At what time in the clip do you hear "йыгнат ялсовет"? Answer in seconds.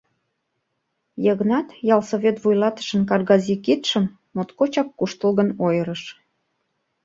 1.25-2.37